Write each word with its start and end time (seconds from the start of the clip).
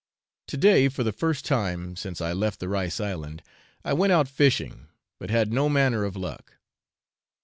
To 0.47 0.57
day, 0.57 0.89
for 0.89 1.03
the 1.03 1.11
first 1.11 1.45
time 1.45 1.95
since 1.95 2.21
I 2.21 2.33
left 2.33 2.59
the 2.59 2.67
Rice 2.67 2.99
Island, 2.99 3.43
I 3.85 3.93
went 3.93 4.11
out 4.11 4.27
fishing, 4.27 4.87
but 5.19 5.29
had 5.29 5.53
no 5.53 5.69
manner 5.69 6.05
of 6.05 6.15
luck. 6.15 6.55